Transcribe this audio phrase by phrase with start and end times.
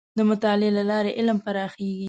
[0.17, 1.99] د مطالعې له لارې علم پراخېږي.